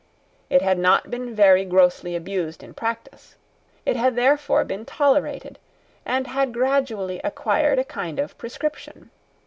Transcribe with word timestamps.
It 0.49 0.63
had 0.63 0.79
not 0.79 1.11
been 1.11 1.35
very 1.35 1.63
grossly 1.63 2.15
abused 2.15 2.63
in 2.63 2.73
practice. 2.73 3.35
It 3.85 3.95
had 3.95 4.15
therefore 4.15 4.63
been 4.65 4.83
tolerated, 4.83 5.59
and 6.07 6.25
had 6.25 6.53
gradually 6.55 7.21
acquired 7.23 7.77
a 7.77 7.83
kind 7.83 8.17
of 8.17 8.35
prescription. 8.39 9.11